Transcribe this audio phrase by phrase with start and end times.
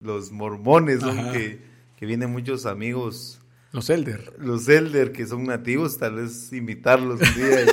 [0.00, 1.60] los mormones, son que,
[1.96, 3.40] que vienen muchos amigos.
[3.72, 4.34] Los Elder.
[4.38, 7.64] Los Elder, que son nativos, tal vez invitarlos un día.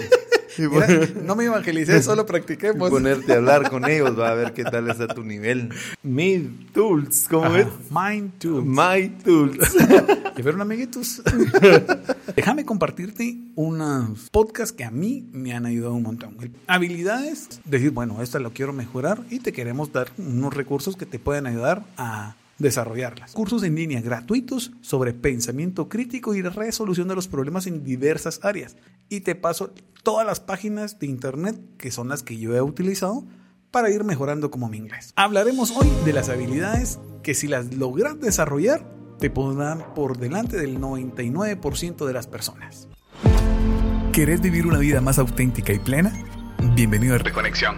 [1.24, 2.72] no me evangelicé, solo practiqué.
[2.76, 5.70] Y ponerte a hablar con ellos, va a ver qué tal está tu nivel.
[6.04, 6.40] Mi
[6.74, 7.68] Tools, ¿cómo es?
[7.90, 8.66] Mind Tools.
[8.66, 9.76] My Tools.
[10.38, 11.22] ¿Y fueron amiguitos?
[12.36, 16.38] Déjame compartirte unos podcasts que a mí me han ayudado un montón.
[16.68, 21.20] Habilidades, decir, bueno, esta lo quiero mejorar y te queremos dar unos recursos que te
[21.20, 23.34] pueden ayudar a desarrollarlas.
[23.34, 28.76] Cursos en línea gratuitos sobre pensamiento crítico y resolución de los problemas en diversas áreas.
[29.10, 33.26] Y te paso todas las páginas de internet que son las que yo he utilizado
[33.72, 35.14] para ir mejorando como mi inglés.
[35.16, 38.86] Hablaremos hoy de las habilidades que si las logras desarrollar
[39.20, 42.88] te pondrán por delante del 99% de las personas.
[44.14, 46.14] ¿Querés vivir una vida más auténtica y plena?
[46.74, 47.78] Bienvenido a Reconexión,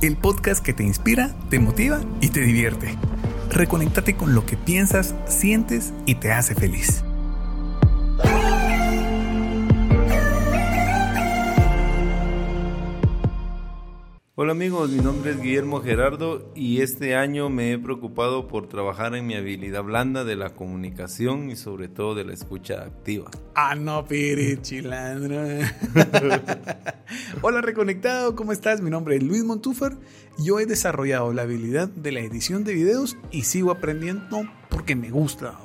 [0.00, 2.96] el podcast que te inspira, te motiva y te divierte.
[3.50, 7.04] Reconéctate con lo que piensas, sientes y te hace feliz.
[14.42, 19.14] Hola amigos, mi nombre es Guillermo Gerardo y este año me he preocupado por trabajar
[19.14, 23.30] en mi habilidad blanda de la comunicación y sobre todo de la escucha activa.
[23.54, 25.42] Ah, no, piri, chilandro.
[27.42, 28.80] Hola Reconectado, ¿cómo estás?
[28.80, 29.96] Mi nombre es Luis Montúfar.
[30.44, 35.10] Yo he desarrollado la habilidad de la edición de videos y sigo aprendiendo porque me
[35.10, 35.56] gusta,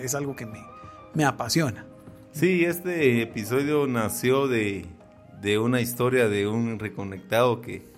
[0.00, 0.64] es algo que me,
[1.14, 1.84] me apasiona.
[2.30, 4.86] Sí, este episodio nació de,
[5.42, 7.90] de una historia de un reconectado que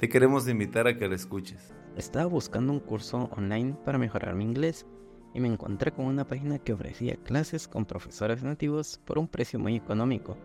[0.00, 1.74] te queremos invitar a que lo escuches.
[1.94, 4.86] Estaba buscando un curso online para mejorar mi inglés
[5.34, 9.58] y me encontré con una página que ofrecía clases con profesores nativos por un precio
[9.58, 10.38] muy económico.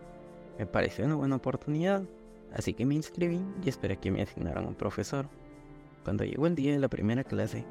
[0.58, 2.02] Me pareció una buena oportunidad,
[2.52, 5.26] así que me inscribí y esperé que me asignaran un profesor.
[6.04, 7.64] Cuando llegó el día de la primera clase,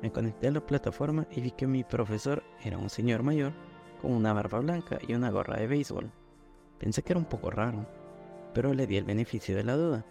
[0.00, 3.52] me conecté a la plataforma y vi que mi profesor era un señor mayor
[4.00, 6.10] con una barba blanca y una gorra de béisbol.
[6.78, 7.86] Pensé que era un poco raro,
[8.54, 10.06] pero le di el beneficio de la duda.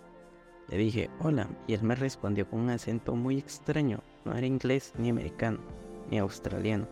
[0.68, 4.00] Le dije hola y él me respondió con un acento muy extraño.
[4.24, 5.60] No era inglés ni americano
[6.10, 6.88] ni australiano.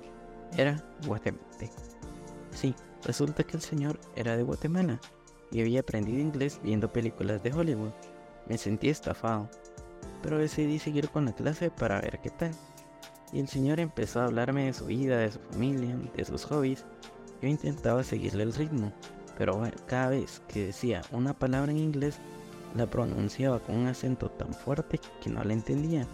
[0.58, 1.74] Era guatemalteco.
[2.52, 5.00] Sí, resulta que el señor era de Guatemala
[5.52, 7.92] y había aprendido inglés viendo películas de Hollywood.
[8.48, 9.50] Me sentí estafado,
[10.22, 12.52] pero decidí seguir con la clase para ver qué tal.
[13.32, 16.86] Y el señor empezó a hablarme de su vida, de su familia, de sus hobbies.
[17.42, 18.94] Yo intentaba seguirle el ritmo,
[19.38, 22.20] pero cada vez que decía una palabra en inglés
[22.76, 26.08] la pronunciaba con un acento tan fuerte que no la entendía.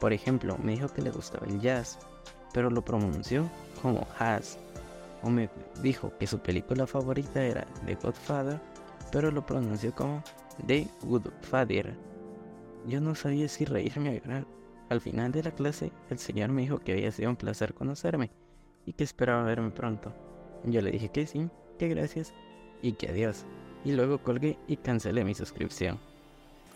[0.00, 1.98] Por ejemplo, me dijo que le gustaba el jazz,
[2.52, 3.48] pero lo pronunció
[3.80, 4.58] como has.
[5.22, 5.48] O me
[5.82, 8.60] dijo que su película favorita era The Godfather,
[9.10, 10.22] pero lo pronunció como
[10.66, 11.94] The Goodfather.
[12.86, 14.46] Yo no sabía si reírme o llorar.
[14.88, 18.30] Al final de la clase, el señor me dijo que había sido un placer conocerme
[18.84, 20.12] y que esperaba verme pronto.
[20.64, 21.48] Yo le dije que sí,
[21.78, 22.32] que gracias
[22.82, 23.44] y que adiós
[23.84, 25.98] y luego colgué y cancelé mi suscripción.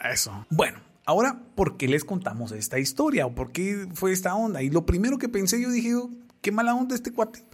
[0.03, 0.47] Eso.
[0.51, 3.27] Bueno, ahora, ¿por qué les contamos esta historia?
[3.27, 4.63] ¿O por qué fue esta onda?
[4.63, 7.45] Y lo primero que pensé, yo dije, oh, qué mala onda este cuate.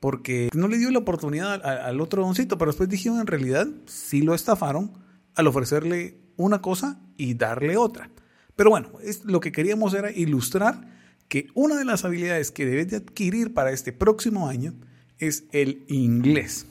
[0.00, 4.22] Porque no le dio la oportunidad al, otro doncito, pero después dije, en realidad, sí
[4.22, 4.92] lo estafaron
[5.34, 8.10] al ofrecerle una cosa y darle otra.
[8.56, 10.88] Pero bueno, es, lo que queríamos era ilustrar
[11.28, 14.74] que una de las habilidades que debes de adquirir para este próximo año
[15.18, 16.66] es el inglés.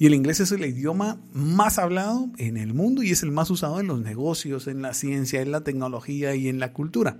[0.00, 3.50] Y el inglés es el idioma más hablado en el mundo y es el más
[3.50, 7.18] usado en los negocios, en la ciencia, en la tecnología y en la cultura.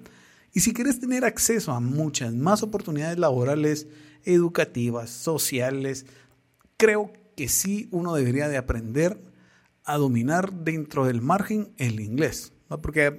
[0.55, 3.87] Y si quieres tener acceso a muchas más oportunidades laborales,
[4.25, 6.07] educativas, sociales,
[6.79, 9.23] creo que sí uno debería de aprender
[9.85, 12.55] a dominar dentro del margen el inglés.
[12.81, 13.19] Porque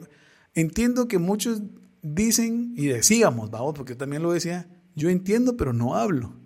[0.56, 1.62] entiendo que muchos
[2.02, 6.41] dicen y decíamos, porque yo también lo decía, yo entiendo pero no hablo.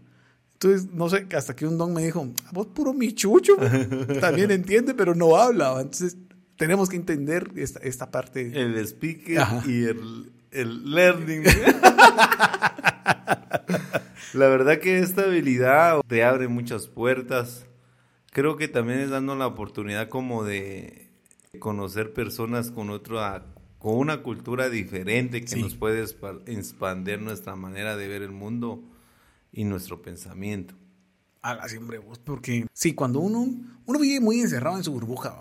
[0.65, 3.55] Entonces, no sé, hasta que un don me dijo, vos puro michucho,
[4.19, 5.79] también entiende, pero no habla.
[5.79, 6.17] Entonces,
[6.57, 8.51] tenemos que entender esta, esta parte.
[8.59, 11.43] El speaker y el, el learning.
[14.34, 17.67] la verdad que esta habilidad te abre muchas puertas.
[18.31, 21.11] Creo que también es dando la oportunidad como de
[21.59, 23.45] conocer personas con otra
[23.78, 26.03] con una cultura diferente que nos puede
[26.47, 28.81] expandir nuestra manera de ver el mundo
[29.55, 30.75] y nuestro pensamiento.
[31.41, 33.47] A siempre vos, porque sí, cuando uno,
[33.85, 35.35] uno vive muy encerrado en su burbuja,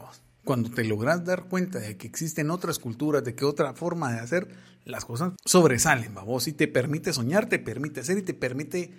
[0.45, 4.21] cuando te logras dar cuenta de que existen otras culturas, de que otra forma de
[4.21, 4.49] hacer
[4.85, 8.93] las cosas sobresalen, vos, y te permite soñar, te permite hacer y te permite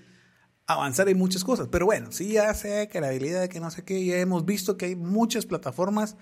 [0.65, 1.67] avanzar en muchas cosas.
[1.71, 4.45] Pero bueno, sí, ya sé que la habilidad de que no sé qué, ya hemos
[4.45, 6.17] visto que hay muchas plataformas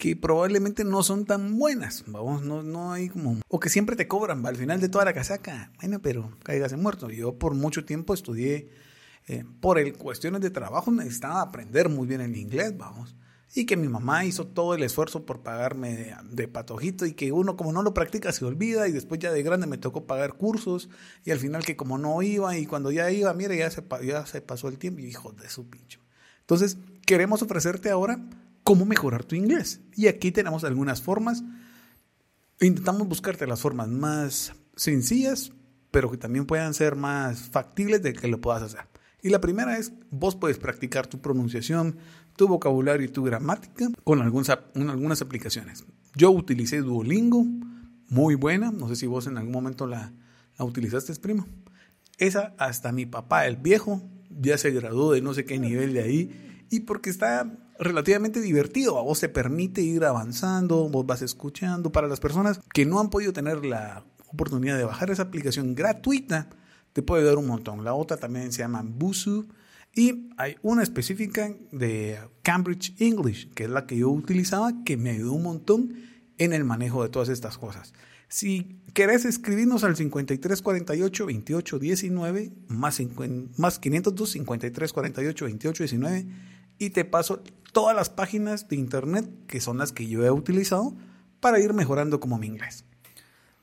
[0.00, 4.08] que probablemente no son tan buenas, vamos, no, no hay como, o que siempre te
[4.08, 7.10] cobran, al final de toda la casaca, bueno, pero caigas en muerto.
[7.10, 8.70] Yo por mucho tiempo estudié,
[9.28, 13.14] eh, por el, cuestiones de trabajo necesitaba aprender muy bien el inglés, vamos,
[13.54, 17.58] y que mi mamá hizo todo el esfuerzo por pagarme de, patojito y que uno
[17.58, 20.88] como no lo practica se olvida y después ya de grande me tocó pagar cursos
[21.26, 24.24] y al final que como no iba y cuando ya iba, mire, ya se, ya
[24.24, 26.00] se pasó el tiempo y hijo de su pincho.
[26.40, 28.18] Entonces, queremos ofrecerte ahora
[28.70, 29.80] cómo mejorar tu inglés.
[29.96, 31.42] Y aquí tenemos algunas formas.
[32.60, 35.50] Intentamos buscarte las formas más sencillas,
[35.90, 38.82] pero que también puedan ser más factibles de que lo puedas hacer.
[39.22, 41.96] Y la primera es, vos puedes practicar tu pronunciación,
[42.36, 45.84] tu vocabulario y tu gramática con algunas, algunas aplicaciones.
[46.14, 47.44] Yo utilicé Duolingo,
[48.08, 50.12] muy buena, no sé si vos en algún momento la,
[50.56, 51.44] la utilizaste, primo.
[52.18, 54.00] Esa hasta mi papá, el viejo,
[54.30, 58.98] ya se graduó de no sé qué nivel de ahí y porque está relativamente divertido.
[58.98, 61.90] A vos te permite ir avanzando, vos vas escuchando.
[61.90, 66.48] Para las personas que no han podido tener la oportunidad de bajar esa aplicación gratuita,
[66.92, 67.84] te puede dar un montón.
[67.84, 69.48] La otra también se llama Busu.
[69.92, 75.10] Y hay una específica de Cambridge English, que es la que yo utilizaba, que me
[75.10, 75.94] ayudó un montón
[76.38, 77.92] en el manejo de todas estas cosas.
[78.28, 83.02] Si querés escribirnos al 5348 2819 más,
[83.56, 86.26] más 502 5348 2819
[86.80, 90.96] y te paso todas las páginas de internet que son las que yo he utilizado
[91.38, 92.84] para ir mejorando como mi inglés.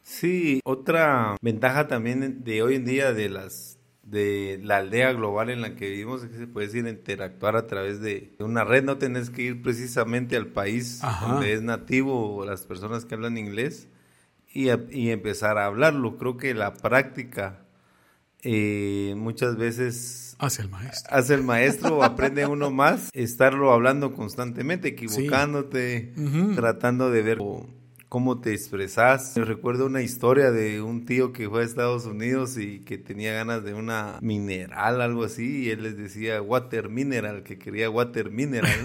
[0.04, 3.74] Sí, otra ventaja también de hoy en día de las
[4.04, 7.68] de la aldea global en la que vivimos es que se puede ir interactuar a
[7.68, 12.46] través de una red, no tenés que ir precisamente al país donde es nativo o
[12.46, 13.90] las personas que hablan inglés
[14.54, 16.18] y, y empezar a hablarlo.
[16.18, 17.67] Creo que la práctica
[18.44, 21.16] eh, muchas veces hace el maestro.
[21.16, 26.14] Hace el maestro, aprende uno más, estarlo hablando constantemente, equivocándote,
[26.56, 27.40] tratando de ver
[28.10, 29.34] cómo te expresas.
[29.36, 33.34] Me recuerdo una historia de un tío que fue a Estados Unidos y que tenía
[33.34, 38.30] ganas de una mineral, algo así, y él les decía water mineral, que quería water
[38.32, 38.78] mineral.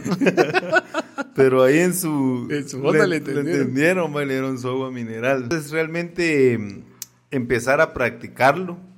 [1.34, 2.48] Pero ahí en su...
[2.50, 3.44] En su le, le, entendieron.
[3.46, 5.44] Le entendieron, le dieron su agua mineral.
[5.44, 6.82] Entonces realmente mm,
[7.30, 8.91] empezar a practicarlo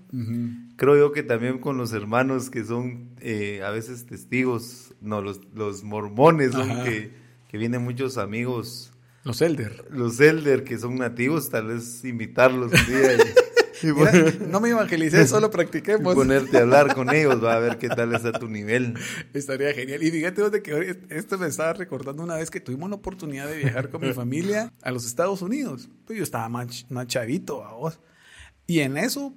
[0.77, 5.41] Creo yo que también con los hermanos que son eh, a veces testigos, no, los,
[5.55, 6.53] los mormones,
[6.85, 7.11] que,
[7.49, 8.93] que, vienen muchos amigos.
[9.25, 9.87] Los elder.
[9.91, 13.17] Los elder que son nativos, tal vez invitarlos un día.
[14.49, 16.13] no me evangelicé, solo practiquemos.
[16.13, 18.95] Y ponerte a hablar con ellos, va a ver qué tal está tu nivel.
[19.33, 20.03] Estaría genial.
[20.03, 23.59] Y fíjate de que esto me estaba recordando una vez que tuvimos la oportunidad de
[23.59, 25.89] viajar con mi familia a los Estados Unidos.
[26.07, 28.01] Pues yo estaba más, más chavito a vos.
[28.67, 29.35] Y en eso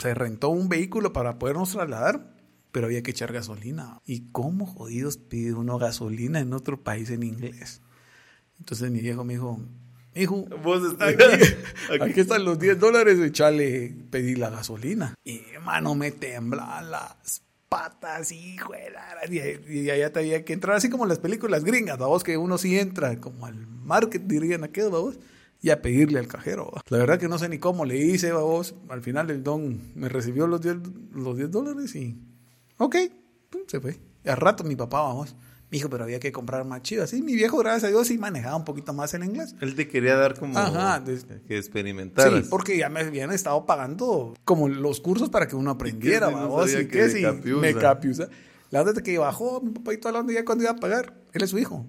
[0.00, 2.34] se rentó un vehículo para podernos trasladar,
[2.72, 4.00] pero había que echar gasolina.
[4.06, 7.82] ¿Y cómo jodidos pide uno gasolina en otro país en inglés?
[8.58, 9.60] Entonces mi viejo me dijo,
[10.14, 11.24] hijo, ¿Vos aquí,
[12.00, 15.14] aquí, están los 10 dólares, echale, pedí la gasolina.
[15.24, 18.90] Y hermano, me temblan las patas, hijo de
[19.68, 22.58] y, y allá te había que entrar, así como las películas gringas, vos que uno
[22.58, 25.18] sí entra, como al market dirían aquellos, vos
[25.60, 26.72] y a pedirle al cajero.
[26.88, 28.74] La verdad que no sé ni cómo le hice, vos.
[28.88, 30.76] Al final el don me recibió los 10,
[31.12, 32.18] los 10 dólares y...
[32.78, 32.96] Ok,
[33.66, 34.00] se fue.
[34.24, 35.36] Y al rato mi papá, vamos.
[35.70, 37.04] Me dijo, pero había que comprar más chido.
[37.04, 39.54] Así, mi viejo, gracias a Dios, sí manejaba un poquito más el inglés.
[39.60, 41.04] Él te quería dar como Ajá,
[41.46, 42.44] que experimentaras.
[42.44, 46.74] Sí, porque ya me habían estado pagando como los cursos para que uno aprendiera, vamos.
[46.74, 48.28] y que sí, me capiusa.
[48.70, 51.14] La otra que bajó, mi papá y toda la onda ya cuando iba a pagar,
[51.32, 51.86] él es su hijo.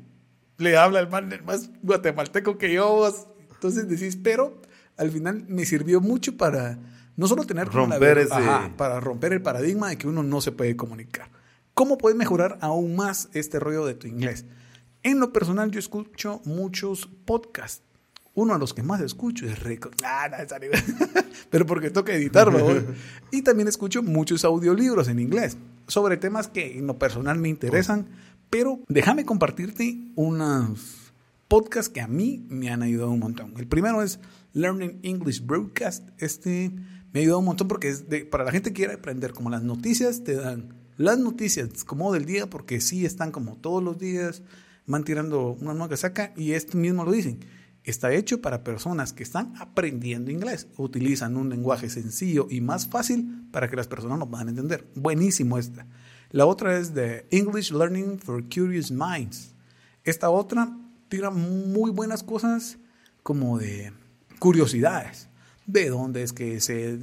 [0.57, 3.27] Le habla el man el más guatemalteco que yo, vos.
[3.61, 4.59] Entonces decís, pero
[4.97, 6.79] al final me sirvió mucho para
[7.15, 8.33] no solo tener romper ese...
[8.75, 11.29] para romper el paradigma de que uno no se puede comunicar.
[11.75, 14.45] ¿Cómo puedes mejorar aún más este rollo de tu inglés?
[15.03, 17.83] En lo personal yo escucho muchos podcasts.
[18.33, 19.91] Uno de los que más escucho es Rico.
[20.03, 20.27] Ah,
[21.51, 22.83] pero porque toca editarlo.
[23.31, 28.07] y también escucho muchos audiolibros en inglés sobre temas que en lo personal me interesan.
[28.49, 31.00] Pero déjame compartirte unas
[31.51, 33.53] podcast que a mí me han ayudado un montón.
[33.58, 34.22] El primero es
[34.53, 36.08] Learning English Broadcast.
[36.17, 36.72] Este
[37.12, 39.62] me ha ayudado un montón porque es para la gente que quiere aprender, como las
[39.62, 44.43] noticias te dan las noticias como del día, porque sí están como todos los días,
[44.88, 47.41] van tirando una nueva saca y esto mismo lo dicen.
[47.84, 50.70] Está hecho para personas que están aprendiendo inglés.
[50.77, 54.88] Utilizan un lenguaje sencillo y más fácil para que las personas lo puedan entender.
[54.96, 55.86] Buenísimo esta.
[56.29, 59.53] La otra es de English Learning for Curious Minds.
[60.05, 60.77] Esta otra
[61.11, 62.77] tira muy buenas cosas
[63.21, 63.91] como de
[64.39, 65.27] curiosidades.
[65.67, 66.99] De dónde es que se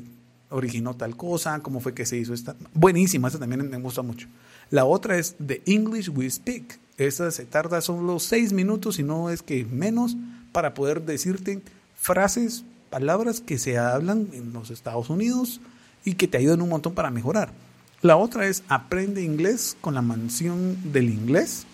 [0.49, 2.57] originó tal cosa, cómo fue que se hizo esta.
[2.73, 4.27] Buenísima, esta también me gusta mucho.
[4.71, 6.81] La otra es The English We Speak.
[6.97, 10.17] Esta se tarda solo seis minutos y no es que menos
[10.53, 11.61] para poder decirte
[11.95, 15.61] frases, palabras que se hablan en los Estados Unidos
[16.03, 17.53] y que te ayudan un montón para mejorar.
[18.01, 21.67] La otra es Aprende inglés con la mansión del inglés,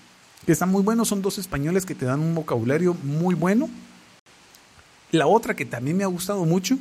[0.46, 3.68] que está muy bueno, son dos españoles que te dan un vocabulario muy bueno.
[5.10, 6.76] La otra que también me ha gustado mucho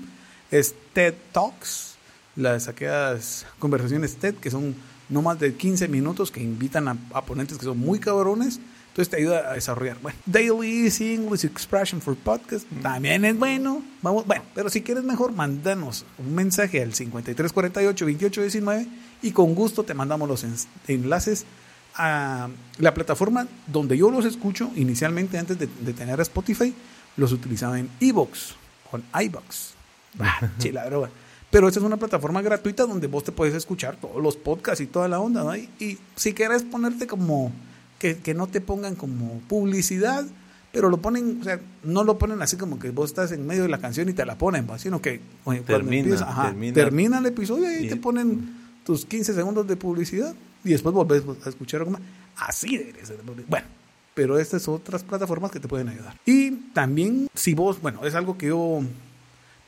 [0.51, 1.95] es TED Talks,
[2.35, 4.75] las aquellas conversaciones TED que son
[5.09, 8.59] no más de 15 minutos que invitan a, a ponentes que son muy cabrones.
[8.89, 9.97] Entonces te ayuda a desarrollar.
[10.03, 13.81] Bueno, Daily Easy English Expression for Podcast también es bueno.
[14.03, 18.87] Vamos, bueno, pero si quieres mejor, mándanos un mensaje al 5348-2819
[19.23, 20.53] y con gusto te mandamos los en-
[20.87, 21.45] enlaces
[21.95, 26.73] a la plataforma donde yo los escucho inicialmente antes de, de tener Spotify.
[27.17, 28.55] Los utilizaba en iBox.
[30.19, 31.09] Ah, chila droga.
[31.51, 34.87] Pero esta es una plataforma gratuita donde vos te puedes escuchar todos los podcasts y
[34.87, 35.43] toda la onda.
[35.43, 35.55] ¿no?
[35.55, 37.51] Y, y si quieres ponerte como
[37.99, 40.25] que, que no te pongan como publicidad,
[40.71, 43.61] pero lo ponen, o sea, no lo ponen así como que vos estás en medio
[43.61, 44.79] de la canción y te la ponen, ¿va?
[44.79, 46.73] sino que oye, Termina, ajá, termina.
[46.73, 51.23] termina el episodio y Y- te ponen tus 15 segundos de publicidad y después volvés
[51.45, 52.01] a escuchar algo más.
[52.35, 53.19] Así debería ser.
[53.47, 53.67] Bueno,
[54.13, 56.17] pero estas otras plataformas que te pueden ayudar.
[56.25, 58.81] Y también, si vos, bueno, es algo que yo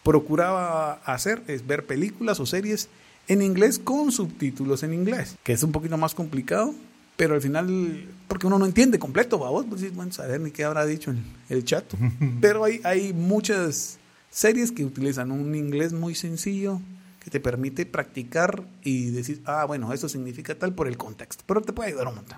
[0.03, 2.89] procuraba hacer, es ver películas o series
[3.27, 6.73] en inglés con subtítulos en inglés, que es un poquito más complicado,
[7.17, 9.49] pero al final, porque uno no entiende completo, ¿va?
[9.49, 11.85] vos, pues, bueno, saber ni qué habrá dicho el, el chat.
[12.41, 13.97] pero hay, hay muchas
[14.29, 16.79] series que utilizan un inglés muy sencillo
[17.25, 21.59] que te permite practicar y decir, ah, bueno, eso significa tal por el contexto, pero
[21.59, 22.37] te puede ayudar un montón.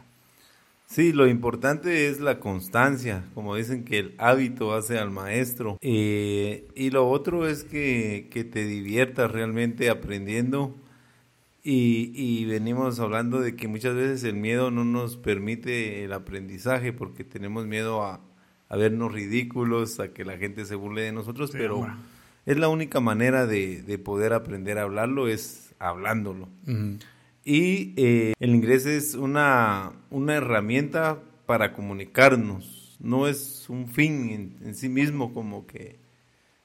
[0.85, 5.77] Sí, lo importante es la constancia, como dicen que el hábito hace al maestro.
[5.81, 10.73] Eh, y lo otro es que, que te diviertas realmente aprendiendo.
[11.65, 16.93] Y, y venimos hablando de que muchas veces el miedo no nos permite el aprendizaje
[16.93, 18.21] porque tenemos miedo a,
[18.69, 21.85] a vernos ridículos, a que la gente se burle de nosotros, Sí, pero.
[22.47, 26.47] Es la única manera de, de poder aprender a hablarlo, es hablándolo.
[27.43, 34.67] Y eh, el inglés es una, una herramienta para comunicarnos, no es un fin en,
[34.67, 35.99] en sí mismo, como que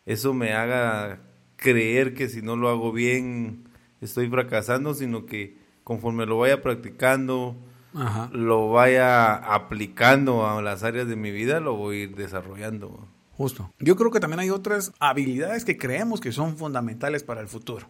[0.07, 1.21] eso me haga
[1.57, 3.65] creer que si no lo hago bien
[4.01, 7.57] estoy fracasando, sino que conforme lo vaya practicando,
[7.93, 8.31] Ajá.
[8.33, 13.09] lo vaya aplicando a las áreas de mi vida, lo voy a ir desarrollando.
[13.43, 13.75] Justo.
[13.81, 17.89] Yo creo que también hay otras habilidades que creemos que son fundamentales para el futuro.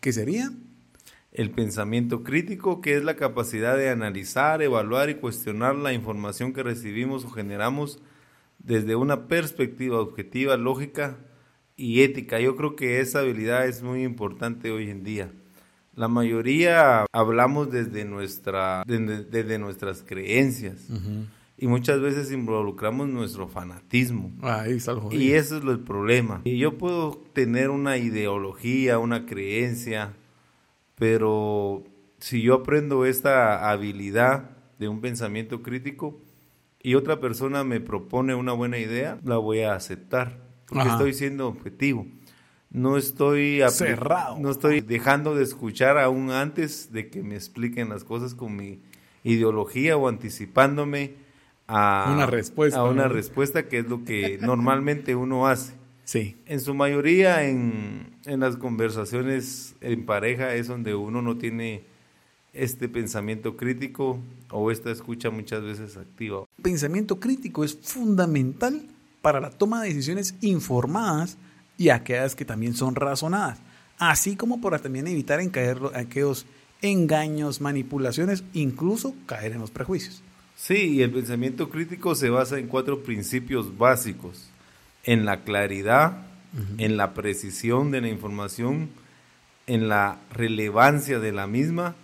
[0.00, 0.50] Que sería
[1.30, 6.62] El pensamiento crítico, que es la capacidad de analizar, evaluar y cuestionar la información que
[6.62, 8.00] recibimos o generamos
[8.58, 11.18] desde una perspectiva objetiva, lógica
[11.76, 12.40] y ética.
[12.40, 15.30] Yo creo que esa habilidad es muy importante hoy en día.
[15.94, 20.88] La mayoría hablamos desde, nuestra, desde, desde nuestras creencias
[21.56, 24.32] y muchas veces involucramos nuestro fanatismo.
[24.42, 25.22] Ahí está el jodido.
[25.22, 26.40] Y eso es lo- el problema.
[26.44, 30.14] Y yo puedo tener una ideología, una creencia,
[30.96, 31.84] pero
[32.18, 36.20] si yo aprendo esta habilidad de un pensamiento crítico
[36.82, 40.92] y otra persona me propone una buena idea, la voy a aceptar, porque Ajá.
[40.92, 42.06] estoy siendo objetivo.
[42.70, 44.38] No estoy Cerrado.
[44.40, 48.80] No estoy dejando de escuchar aún antes de que me expliquen las cosas con mi
[49.22, 51.14] ideología o anticipándome
[51.66, 53.08] a Una respuesta, a una ¿no?
[53.12, 55.72] respuesta que es lo que normalmente uno hace.
[56.04, 56.36] Sí.
[56.46, 61.82] En su mayoría en, en las conversaciones en pareja es donde uno no tiene
[62.52, 64.18] este pensamiento crítico
[64.50, 66.44] o esta escucha muchas veces activa.
[66.62, 68.82] Pensamiento crítico es fundamental
[69.22, 71.38] para la toma de decisiones informadas
[71.78, 73.58] y aquellas que también son razonadas,
[73.98, 76.44] así como para también evitar en caer lo- aquellos
[76.82, 80.22] engaños, manipulaciones, incluso caer en los prejuicios.
[80.56, 84.48] Sí, y el pensamiento crítico se basa en cuatro principios básicos.
[85.04, 86.26] En la claridad,
[86.78, 88.88] en la precisión de la información,
[89.66, 91.94] en la relevancia de la misma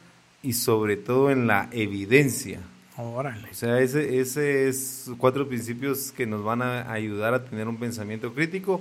[0.43, 2.61] y sobre todo en la evidencia.
[2.97, 3.49] Órale.
[3.51, 7.79] O sea, ese, ese es cuatro principios que nos van a ayudar a tener un
[7.79, 8.81] pensamiento crítico,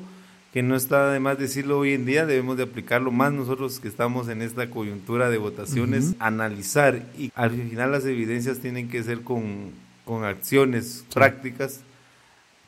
[0.54, 3.88] que no está de más decirlo hoy en día, debemos de aplicarlo más nosotros que
[3.88, 9.22] estamos en esta coyuntura de votaciones, analizar y al final las evidencias tienen que ser
[9.22, 9.72] con,
[10.06, 11.82] con acciones prácticas,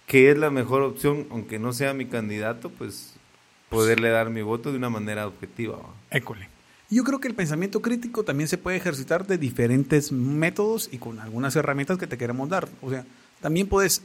[0.06, 3.16] que es la mejor opción, aunque no sea mi candidato, pues
[3.70, 5.78] poderle dar mi voto de una manera objetiva.
[5.78, 5.94] ¿va?
[6.12, 6.50] École.
[6.90, 11.20] Yo creo que el pensamiento crítico también se puede ejercitar de diferentes métodos y con
[11.20, 12.68] algunas herramientas que te queremos dar.
[12.82, 13.06] O sea,
[13.40, 14.02] también puedes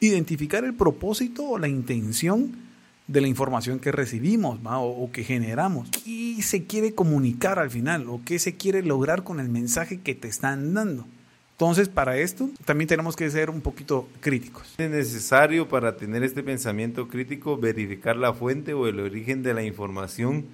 [0.00, 2.56] identificar el propósito o la intención
[3.06, 5.88] de la información que recibimos o que generamos.
[6.04, 8.08] ¿Qué se quiere comunicar al final?
[8.08, 11.06] ¿O qué se quiere lograr con el mensaje que te están dando?
[11.52, 14.74] Entonces, para esto también tenemos que ser un poquito críticos.
[14.76, 19.62] Es necesario para tener este pensamiento crítico verificar la fuente o el origen de la
[19.62, 20.44] información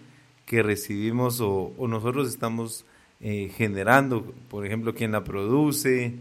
[0.47, 2.85] que recibimos o, nosotros estamos
[3.21, 4.33] eh, generando.
[4.49, 6.15] Por ejemplo, quién la produce,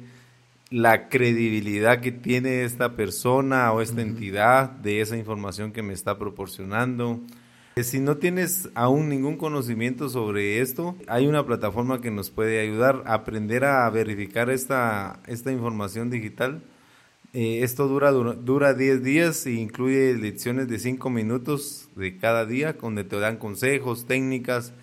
[0.71, 6.17] la credibilidad que tiene esta persona o esta entidad de esa información que me está
[6.17, 7.19] proporcionando.
[7.75, 12.61] Eh, si no tienes aún ningún conocimiento sobre esto, hay una plataforma que nos puede
[12.61, 16.63] ayudar a aprender a verificar esta, esta información digital.
[17.33, 22.73] Eh, esto dura, dura 10 días e incluye lecciones de 5 minutos de cada día,
[22.73, 24.73] donde te dan consejos, técnicas,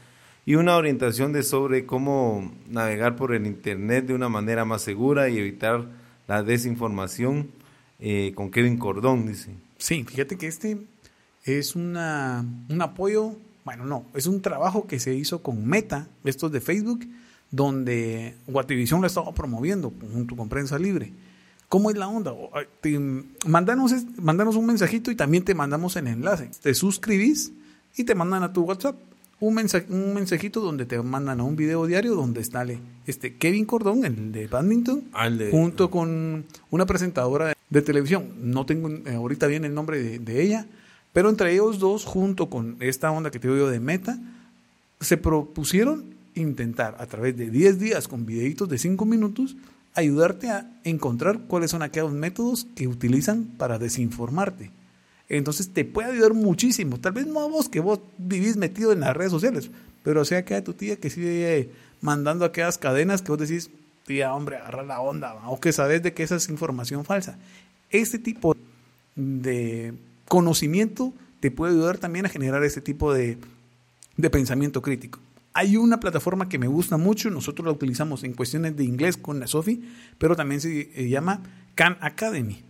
[0.49, 5.29] y una orientación de sobre cómo navegar por el Internet de una manera más segura
[5.29, 5.87] y evitar
[6.27, 7.51] la desinformación
[8.01, 9.51] eh, con Kevin Cordón, dice.
[9.77, 10.79] Sí, fíjate que este
[11.45, 16.51] es una, un apoyo, bueno, no, es un trabajo que se hizo con Meta, estos
[16.51, 17.07] de Facebook,
[17.51, 21.13] donde Guativisión lo estaba promoviendo junto con Prensa Libre.
[21.69, 22.33] ¿Cómo es la onda?
[22.81, 22.99] Te,
[23.47, 26.49] mandanos, mandanos un mensajito y también te mandamos el enlace.
[26.63, 27.53] Te suscribís
[27.99, 28.97] y te mandan a tu WhatsApp
[29.41, 29.57] un,
[29.91, 32.67] un mensajito donde te mandan a un video diario donde está
[33.07, 38.29] este Kevin Cordón, el de Badminton, ah, junto con una presentadora de televisión.
[38.41, 40.67] No tengo eh, ahorita bien el nombre de, ella,
[41.13, 44.19] pero entre ellos dos, junto con esta onda que te digo de Meta,
[45.01, 49.57] se propusieron intentar a través de 10 días con videitos de 5 minutos
[49.95, 54.71] ayudarte a encontrar cuáles son aquellos métodos que utilizan para desinformarte.
[55.29, 56.99] Entonces te puede ayudar muchísimo.
[56.99, 59.71] Tal vez no a vos que vos vivís metido en las redes sociales,
[60.03, 61.71] pero sea que a tu tía que sigue
[62.01, 63.71] mandando aquellas cadenas que vos decís,
[64.07, 67.39] tía, hombre, agarra la onda, o que sabes de que esa es información falsa.
[67.91, 68.57] Este tipo
[69.17, 69.95] de
[70.27, 73.39] conocimiento te puede ayudar también a generar ese tipo de,
[74.17, 75.21] de pensamiento crítico.
[75.53, 79.41] Hay una plataforma que me gusta mucho, nosotros la utilizamos en cuestiones de inglés con
[79.41, 79.83] la Sofi,
[80.17, 81.43] pero también se llama
[81.75, 82.63] Khan Academy.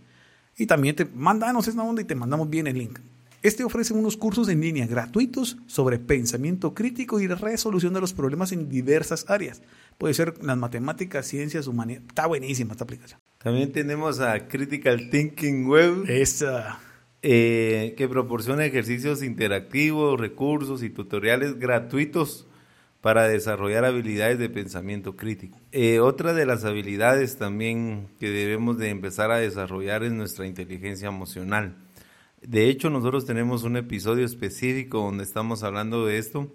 [0.59, 2.99] Y también te mandanos esa onda y te mandamos bien el link.
[3.41, 8.51] Este ofrece unos cursos en línea gratuitos sobre pensamiento crítico y resolución de los problemas
[8.51, 9.61] en diversas áreas.
[9.97, 12.09] Puede ser las matemáticas, ciencias, humanidades.
[12.09, 13.21] Está buenísima esta aplicación.
[13.37, 16.03] También tenemos a Critical Thinking Web.
[16.09, 16.79] Esa.
[17.21, 22.48] Eh, que proporciona ejercicios interactivos, recursos y tutoriales gratuitos
[23.01, 25.59] para desarrollar habilidades de pensamiento crítico.
[25.71, 31.07] Eh, otra de las habilidades también que debemos de empezar a desarrollar es nuestra inteligencia
[31.07, 31.77] emocional.
[32.41, 36.51] De hecho, nosotros tenemos un episodio específico donde estamos hablando de esto,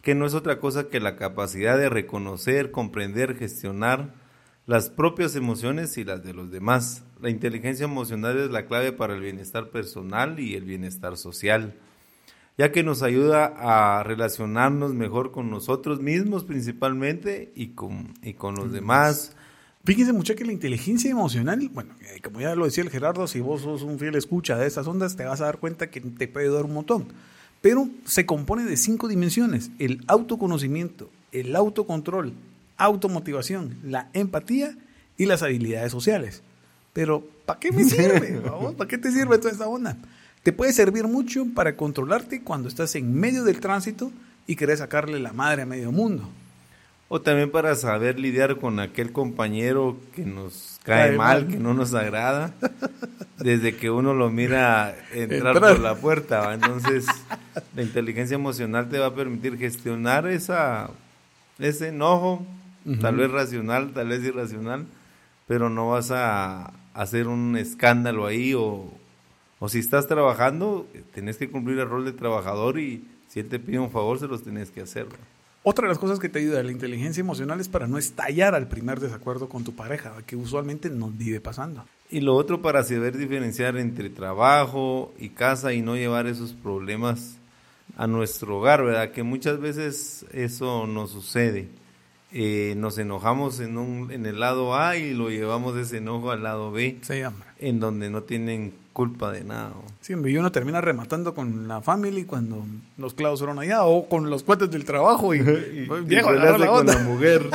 [0.00, 4.14] que no es otra cosa que la capacidad de reconocer, comprender, gestionar
[4.66, 7.04] las propias emociones y las de los demás.
[7.20, 11.74] La inteligencia emocional es la clave para el bienestar personal y el bienestar social
[12.58, 18.54] ya que nos ayuda a relacionarnos mejor con nosotros mismos principalmente y con, y con
[18.54, 19.32] los demás.
[19.84, 23.40] Fíjense mucho que la inteligencia emocional, bueno, eh, como ya lo decía el Gerardo, si
[23.40, 26.28] vos sos un fiel escucha de estas ondas, te vas a dar cuenta que te
[26.28, 27.08] puede dar un montón.
[27.60, 32.34] Pero se compone de cinco dimensiones, el autoconocimiento, el autocontrol,
[32.76, 34.76] automotivación, la empatía
[35.16, 36.42] y las habilidades sociales.
[36.92, 38.40] Pero, ¿para qué me sirve?
[38.76, 39.96] ¿Para qué te sirve toda esta onda?
[40.42, 44.10] Te puede servir mucho para controlarte cuando estás en medio del tránsito
[44.46, 46.28] y querés sacarle la madre a medio mundo.
[47.08, 51.94] O también para saber lidiar con aquel compañero que nos cae, mal, que no nos
[51.94, 52.54] agrada,
[53.38, 56.54] desde que uno lo mira entrar, por la puerta.
[56.54, 57.04] Entonces,
[57.76, 60.88] la inteligencia emocional te va a permitir gestionar esa,
[61.58, 62.44] ese enojo,
[63.00, 64.86] tal vez racional, tal vez irracional,
[65.46, 68.90] pero no vas a hacer un escándalo ahí o,
[69.64, 73.60] o si estás trabajando, tenés que cumplir el rol de trabajador y si él te
[73.60, 75.06] pide un favor, se los tenés que hacer.
[75.62, 78.56] Otra de las cosas que te ayuda a la inteligencia emocional es para no estallar
[78.56, 81.84] al primer desacuerdo con tu pareja, que usualmente nos vive pasando.
[82.10, 87.36] Y lo otro para saber diferenciar entre trabajo y casa y no llevar esos problemas
[87.96, 89.12] a nuestro hogar, ¿verdad?
[89.12, 91.68] Que muchas veces eso nos sucede.
[92.34, 96.42] Eh, nos enojamos en, un, en el lado A y lo llevamos ese enojo al
[96.42, 97.20] lado B, sí,
[97.58, 99.72] en donde no tienen culpa de nada.
[100.00, 102.64] Sí, y uno termina rematando con la familia cuando
[102.96, 106.86] los clavos fueron allá o con los cuates del trabajo y, y, viejo, la con
[106.86, 107.48] la mujer.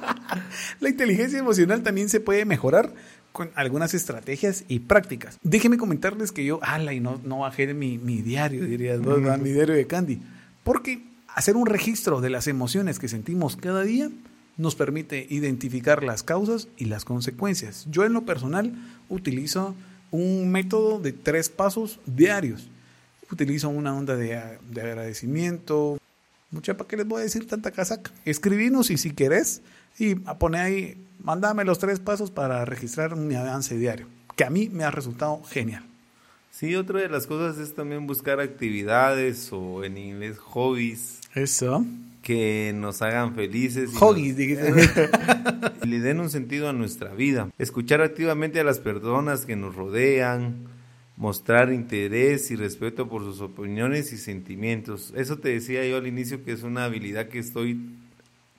[0.80, 2.92] la inteligencia emocional también se puede mejorar
[3.32, 5.38] con algunas estrategias y prácticas.
[5.42, 9.74] Déjenme comentarles que yo, ala, y no, no bajé mi, mi diario, diría, mi diario
[9.74, 10.20] de Candy.
[10.62, 11.02] Porque
[11.34, 14.10] hacer un registro de las emociones que sentimos cada día
[14.56, 17.86] nos permite identificar las causas y las consecuencias.
[17.90, 18.72] Yo en lo personal
[19.08, 19.74] utilizo
[20.10, 22.68] un método de tres pasos diarios.
[23.30, 25.98] Utilizo una onda de, agradecimiento.
[26.50, 28.12] Mucha, ¿para qué les voy a decir tanta casaca?
[28.24, 29.60] Escribinos y si querés,
[29.98, 34.68] y pone ahí Mándame los tres pasos para registrar mi avance diario, que a mí
[34.68, 35.82] me ha resultado genial.
[36.50, 41.84] Sí, otra de las cosas es también buscar actividades o en inglés hobbies Eso.
[42.22, 43.90] que nos hagan felices.
[43.92, 47.50] y Hobbies, nos- y le den un sentido a nuestra vida.
[47.58, 50.54] Escuchar activamente a las personas que nos rodean,
[51.16, 55.12] mostrar interés y respeto por sus opiniones y sentimientos.
[55.16, 57.78] Eso te decía yo al inicio que es una habilidad que estoy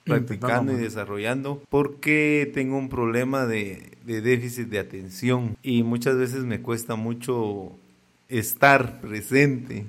[0.04, 6.44] practicando y desarrollando porque tengo un problema de, de déficit de atención y muchas veces
[6.44, 7.72] me cuesta mucho
[8.30, 9.86] estar presente.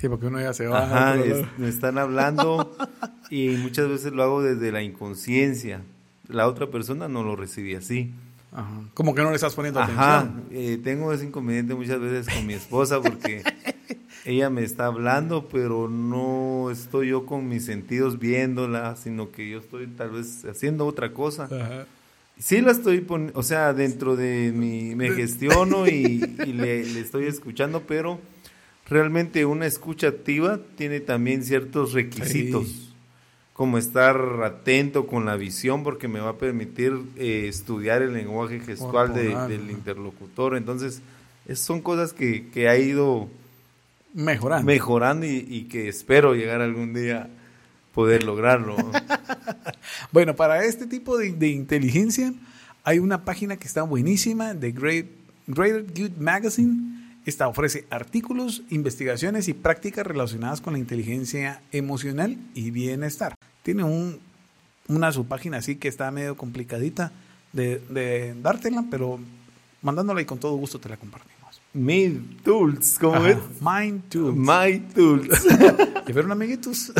[0.00, 0.82] Sí, porque uno ya se va.
[0.84, 2.74] Ajá, es- me están hablando
[3.30, 5.82] y muchas veces lo hago desde la inconsciencia.
[6.28, 8.12] La otra persona no lo recibe así.
[8.52, 8.70] Ajá.
[8.94, 10.44] Como que no le estás poniendo Ajá, atención.
[10.52, 13.42] eh, tengo ese inconveniente muchas veces con mi esposa porque
[14.24, 19.58] ella me está hablando, pero no estoy yo con mis sentidos viéndola, sino que yo
[19.58, 21.44] estoy tal vez haciendo otra cosa.
[21.44, 21.86] Ajá.
[22.38, 27.00] Sí la estoy poniendo, o sea, dentro de mi, me gestiono y, y le, le
[27.00, 28.18] estoy escuchando, pero
[28.88, 32.92] realmente una escucha activa tiene también ciertos requisitos, Sí.
[33.52, 38.60] como estar atento con la visión, porque me va a permitir eh, estudiar el lenguaje
[38.60, 40.56] gestual de- del interlocutor.
[40.56, 41.02] Entonces,
[41.46, 43.28] es- son cosas que, que ha ido
[44.14, 44.66] Mejorando.
[44.66, 47.28] mejorando y, y que espero llegar algún día
[47.94, 48.76] poder lograrlo.
[50.12, 52.32] Bueno, para este tipo de, de inteligencia
[52.84, 55.06] hay una página que está buenísima de Great,
[55.46, 56.99] Greater Good Magazine.
[57.30, 63.36] Esta ofrece artículos, investigaciones y prácticas relacionadas con la inteligencia emocional y bienestar.
[63.62, 64.18] Tiene un,
[64.88, 67.12] una subpágina así que está medio complicadita
[67.52, 69.20] de, de dártela, pero
[69.80, 71.60] mandándola y con todo gusto te la compartimos.
[71.72, 72.08] Mi
[72.42, 73.38] tools, ¿cómo Ajá, es?
[73.60, 74.36] Mind Tools.
[74.36, 75.46] My tools.
[76.08, 76.92] ¿Y vieron, amiguitos?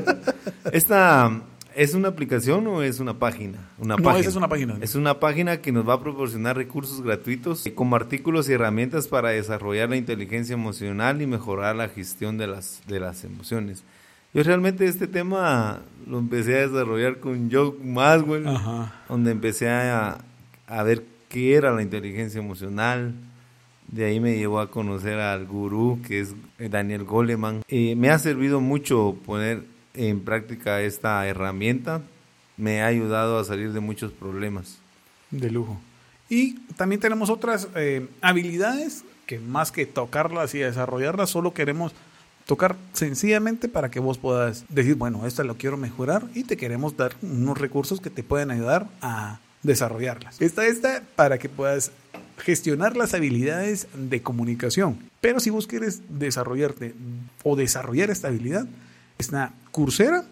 [0.72, 1.40] ¿Esta
[1.82, 3.58] es una aplicación o es una página?
[3.78, 4.28] Una No, página.
[4.28, 4.76] es una página.
[4.80, 9.30] Es una página que nos va a proporcionar recursos gratuitos como artículos y herramientas para
[9.30, 13.84] desarrollar la inteligencia emocional y mejorar la gestión de las, de las emociones.
[14.34, 18.92] Yo realmente este tema lo empecé a desarrollar con Joe Maswell, Ajá.
[19.08, 20.18] donde empecé a,
[20.66, 23.14] a ver qué era la inteligencia emocional.
[23.86, 27.62] De ahí me llevó a conocer al gurú que es Daniel Goleman.
[27.68, 29.62] Eh, me ha servido mucho poner
[29.98, 32.02] en práctica esta herramienta.
[32.56, 34.78] Me ha ayudado a salir de muchos problemas.
[35.30, 35.80] De lujo.
[36.28, 41.92] Y también tenemos otras eh, habilidades que más que tocarlas y desarrollarlas, solo queremos
[42.46, 46.96] tocar sencillamente para que vos puedas decir, bueno, esta lo quiero mejorar y te queremos
[46.96, 50.40] dar unos recursos que te pueden ayudar a desarrollarlas.
[50.40, 51.92] Esta está para que puedas
[52.38, 54.98] gestionar las habilidades de comunicación.
[55.20, 56.94] Pero si vos quieres desarrollarte
[57.42, 58.66] o desarrollar esta habilidad,
[59.18, 60.24] está Coursera,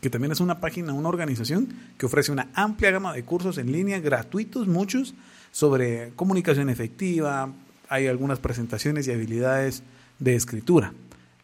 [0.00, 3.72] que también es una página, una organización que ofrece una amplia gama de cursos en
[3.72, 5.14] línea gratuitos, muchos,
[5.52, 7.52] sobre comunicación efectiva,
[7.88, 9.82] hay algunas presentaciones y habilidades
[10.18, 10.92] de escritura.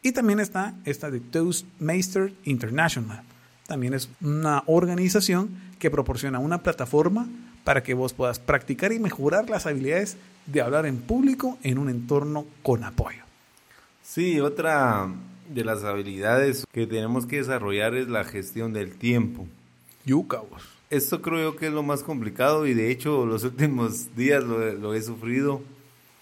[0.03, 3.23] Y también está esta de Toastmaster International.
[3.67, 7.29] También es una organización que proporciona una plataforma
[7.65, 11.91] para que vos puedas practicar y mejorar las habilidades de hablar en público en un
[11.91, 13.23] entorno con apoyo.
[14.03, 15.07] Sí, otra
[15.49, 19.47] de las habilidades que tenemos que desarrollar es la gestión del tiempo.
[20.05, 20.63] Yuca, vos.
[20.91, 24.73] Esto creo yo que es lo más complicado y de hecho los últimos días lo,
[24.73, 25.61] lo he sufrido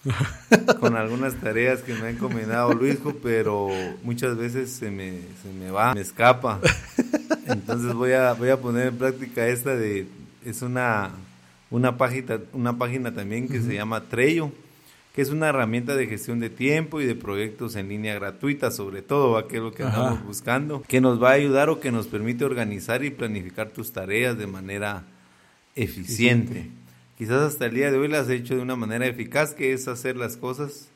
[0.79, 3.69] con algunas tareas que me ha encomendado Luisjo, pero
[4.03, 6.59] muchas veces se me, se me va, me escapa.
[7.45, 10.07] Entonces voy a, voy a poner en práctica esta de,
[10.45, 11.11] es una,
[11.69, 14.51] una, página, una página también que se llama Trello,
[15.17, 19.01] que es una herramienta de gestión de tiempo y de proyectos en línea gratuita, sobre
[19.01, 19.97] todo, que es lo que Ajá.
[20.09, 23.91] andamos buscando, que nos va a ayudar o que nos permite organizar y planificar tus
[23.91, 25.05] tareas de manera
[25.75, 26.69] eficiente.
[27.17, 29.87] Quizás hasta el día de hoy las has hecho de una manera eficaz, que es
[29.87, 30.89] hacer las cosas,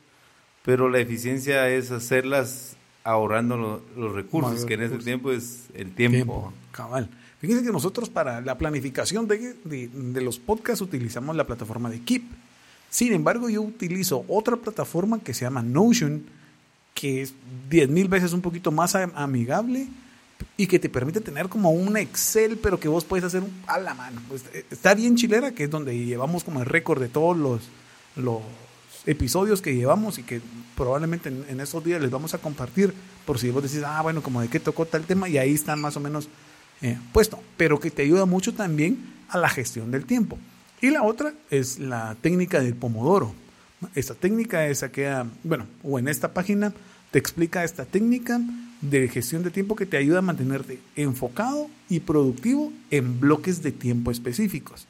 [0.64, 5.04] pero la eficiencia es hacerlas ahorrando lo- los recursos, que en recursos.
[5.04, 6.52] tiempo es el tiempo.
[6.70, 7.10] Cabal.
[7.40, 12.00] Fíjense que nosotros para la planificación de, de- de los podcasts utilizamos la plataforma de
[12.02, 12.22] Keep.
[12.92, 16.22] Sin embargo, yo utilizo otra plataforma que se llama Notion,
[16.92, 17.32] que es
[17.70, 19.88] 10 mil veces un poquito más am- amigable
[20.58, 23.94] y que te permite tener como un Excel, pero que vos puedes hacer a la
[23.94, 24.20] mano.
[24.28, 27.62] Pues, eh, está bien chilera, que es donde llevamos como el récord de todos los,
[28.14, 28.42] los
[29.06, 30.42] episodios que llevamos y que
[30.76, 32.92] probablemente en, en estos días les vamos a compartir
[33.24, 35.80] por si vos decís, ah, bueno, como de qué tocó tal tema y ahí están
[35.80, 36.28] más o menos
[36.82, 38.98] eh, puesto, pero que te ayuda mucho también
[39.30, 40.38] a la gestión del tiempo.
[40.82, 43.32] Y la otra es la técnica del pomodoro.
[43.94, 46.74] Esta técnica es aquella, bueno, o en esta página
[47.12, 48.40] te explica esta técnica
[48.80, 53.70] de gestión de tiempo que te ayuda a mantenerte enfocado y productivo en bloques de
[53.70, 54.88] tiempo específicos.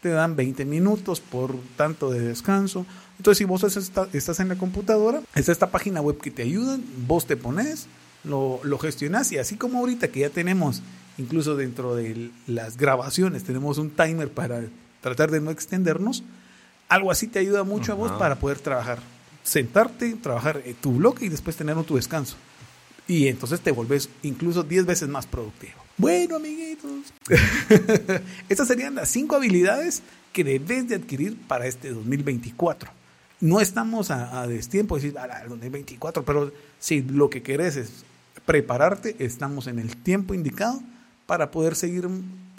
[0.00, 2.86] te dan 20 minutos por tanto de descanso.
[3.18, 7.26] Entonces, si vos estás en la computadora, es esta página web que te ayuda, vos
[7.26, 7.86] te pones,
[8.22, 10.82] lo, lo gestionas y así como ahorita que ya tenemos,
[11.18, 14.62] incluso dentro de las grabaciones, tenemos un timer para
[15.04, 16.24] tratar de no extendernos,
[16.88, 19.00] algo así te ayuda mucho a vos para poder trabajar.
[19.42, 22.36] Sentarte, trabajar tu bloque y después tener tu descanso.
[23.06, 25.74] Y entonces te volvés incluso 10 veces más productivo.
[25.98, 27.12] Bueno, amiguitos,
[28.48, 32.90] estas serían las cinco habilidades que debes de adquirir para este 2024.
[33.40, 38.04] No estamos a, a destiempo de decir, el 2024, pero si lo que querés es
[38.46, 40.80] prepararte, estamos en el tiempo indicado
[41.26, 42.08] para poder seguir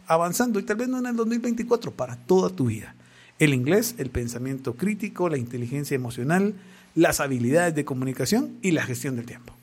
[0.08, 2.96] avanzando y tal vez no en el 2024, para toda tu vida.
[3.40, 6.56] El inglés, el pensamiento crítico, la inteligencia emocional,
[6.96, 9.54] las habilidades de comunicación y la gestión del tiempo.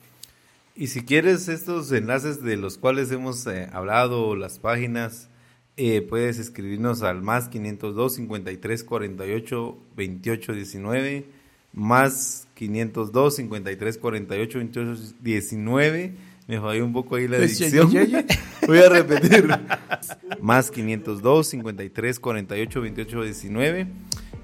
[0.75, 5.29] Y si quieres estos enlaces de los cuales hemos eh, hablado, las páginas,
[5.77, 11.25] eh, puedes escribirnos al más 502 53 48 28 19,
[11.73, 16.13] más 502 53 48 28 19.
[16.47, 17.91] Me falló un poco ahí la edición.
[18.67, 19.47] Voy a repetir.
[20.41, 23.87] más 502 53 48 28 19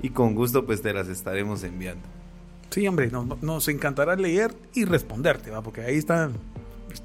[0.01, 2.07] y con gusto pues te las estaremos enviando.
[2.69, 5.61] Sí, hombre, nos, encantará leer y responderte, ¿va?
[5.61, 6.29] porque ahí está,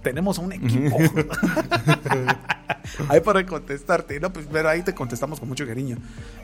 [0.02, 0.96] tenemos un equipo.
[3.08, 4.32] ahí para contestarte, ¿no?
[4.32, 5.96] Pues, pero ahí te contestamos con mucho cariño.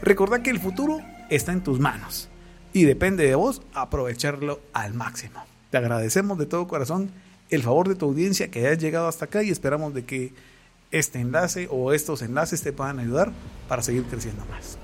[0.03, 2.29] Recordad que el futuro está en tus manos
[2.73, 5.45] y depende de vos aprovecharlo al máximo.
[5.71, 7.11] Te agradecemos de todo corazón
[7.51, 10.33] el favor de tu audiencia que hayas llegado hasta acá y esperamos de que
[10.91, 13.33] este enlace o estos enlaces te puedan ayudar
[13.69, 14.79] para seguir creciendo más.